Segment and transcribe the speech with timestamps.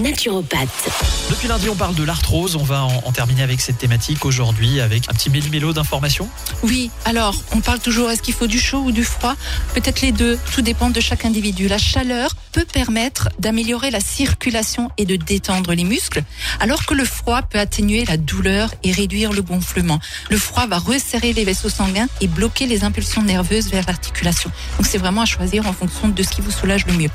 [0.00, 0.88] naturopathe.
[1.30, 2.56] Depuis lundi, on parle de l'arthrose.
[2.56, 6.28] On va en, en terminer avec cette thématique aujourd'hui avec un petit méli-mélo d'informations.
[6.62, 9.34] Oui, alors on parle toujours, est-ce qu'il faut du chaud ou du froid?
[9.74, 11.68] Peut-être les deux, tout dépend de chaque individu.
[11.68, 16.22] La chaleur peut permettre d'améliorer la circulation et de détendre les muscles,
[16.60, 20.00] alors que le froid peut atténuer la douleur et réduire le gonflement.
[20.30, 24.50] Le froid va resserrer les vaisseaux sanguins et bloquer les impulsions nerveuses vers l'articulation.
[24.76, 27.10] Donc c'est vraiment à choisir en fonction de ce qui vous soulage le mieux.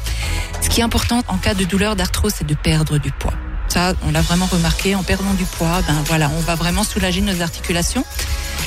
[0.63, 3.33] Ce qui est important en cas de douleur d'arthrose, c'est de perdre du poids.
[3.67, 7.21] Ça, on l'a vraiment remarqué, en perdant du poids, ben voilà, on va vraiment soulager
[7.21, 8.05] nos articulations.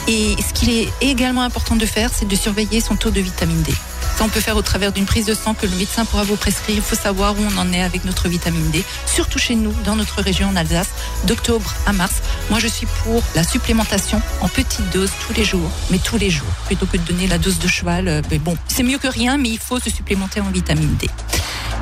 [0.06, 3.62] Et ce qu'il est également important de faire, c'est de surveiller son taux de vitamine
[3.62, 3.72] D.
[4.16, 6.36] Ça, on peut faire au travers d'une prise de sang que le médecin pourra vous
[6.36, 6.76] prescrire.
[6.76, 9.96] Il faut savoir où on en est avec notre vitamine D, surtout chez nous, dans
[9.96, 10.90] notre région en Alsace,
[11.24, 12.14] d'octobre à mars.
[12.50, 16.30] Moi, je suis pour la supplémentation en petite dose tous les jours, mais tous les
[16.30, 18.08] jours, plutôt que de donner la dose de cheval.
[18.08, 21.10] euh, Mais bon, c'est mieux que rien, mais il faut se supplémenter en vitamine D.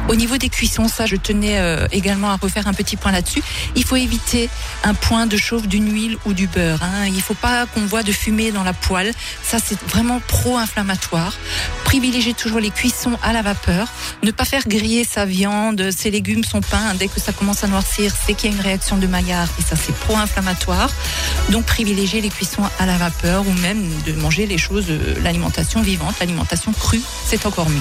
[0.06, 3.42] Au niveau des cuissons, ça, je tenais euh, également à refaire un petit point là-dessus.
[3.74, 4.50] Il faut éviter
[4.82, 6.82] un point de chauffe d'une huile ou du beurre.
[6.82, 7.06] Hein.
[7.06, 9.12] Il ne faut pas qu'on voit de fumée dans la poêle.
[9.42, 11.32] Ça, c'est vraiment pro-inflammatoire.
[11.94, 13.86] Privilégier toujours les cuissons à la vapeur.
[14.24, 16.92] Ne pas faire griller sa viande, ses légumes, son pain.
[16.98, 19.62] Dès que ça commence à noircir, c'est qu'il y a une réaction de Maillard et
[19.62, 20.90] ça, c'est pro-inflammatoire.
[21.50, 25.82] Donc, privilégier les cuissons à la vapeur ou même de manger les choses, euh, l'alimentation
[25.82, 27.78] vivante, l'alimentation crue, c'est encore mieux.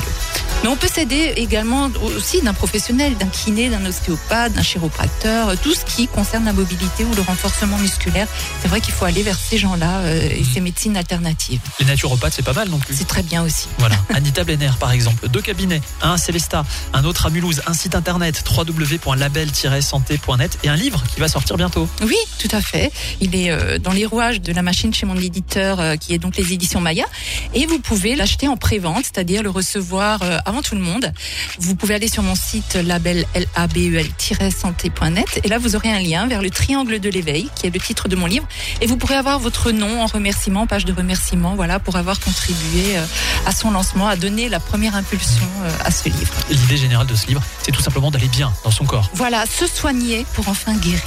[0.62, 5.56] Mais on peut s'aider également aussi d'un professionnel, d'un kiné, d'un ostéopathe, d'un chiropracteur, euh,
[5.62, 8.28] tout ce qui concerne la mobilité ou le renforcement musculaire.
[8.62, 11.60] C'est vrai qu'il faut aller vers ces gens-là euh, et ces médecines alternatives.
[11.80, 12.96] Les naturopathes, c'est pas mal non plus.
[12.96, 13.68] C'est très bien aussi.
[13.80, 17.74] Voilà, Anita Blenner par exemple, deux cabinets, un à Célestat, un autre à Mulhouse, un
[17.74, 21.88] site internet www.label-santé.net et un livre qui va sortir bientôt.
[22.02, 22.92] Oui, tout à fait.
[23.22, 26.18] Il est euh, dans les rouages de la machine chez mon éditeur, euh, qui est
[26.18, 27.06] donc les éditions Maya.
[27.54, 31.12] Et vous pouvez l'acheter en pré-vente, c'est-à-dire le recevoir euh, avant tout le monde.
[31.60, 36.42] Vous pouvez aller sur mon site label label-santé.net et là vous aurez un lien vers
[36.42, 38.48] le triangle de l'éveil, qui est le titre de mon livre.
[38.82, 42.98] Et vous pourrez avoir votre nom en remerciement, page de remerciement, voilà, pour avoir contribué
[43.46, 46.34] à son lancement, à donner la première impulsion euh, à ce livre.
[46.50, 49.10] L'idée générale de ce livre, c'est tout simplement d'aller bien dans son corps.
[49.14, 51.02] Voilà, se soigner pour enfin guérir.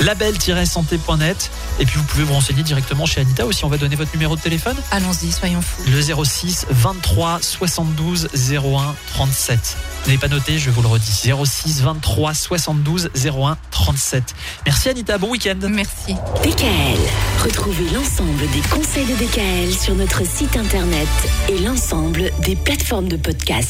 [0.00, 1.50] Label-santé.net
[1.80, 3.64] et puis vous pouvez vous renseigner directement chez Anita aussi.
[3.64, 4.76] On va donner votre numéro de téléphone.
[4.90, 5.82] Allons-y, soyons fous.
[5.90, 9.76] Le 06 23 72 01 37.
[10.02, 11.32] Vous n'avez pas noté, je vous le redis.
[11.44, 14.34] 06 23 72 01 37.
[14.66, 15.58] Merci Anita, bon week-end.
[15.68, 16.14] Merci.
[16.42, 16.98] DKL,
[17.44, 21.08] retrouvez l'ensemble des conseils de DKL sur notre site internet
[21.48, 23.66] et l'ensemble des plateformes de podcast.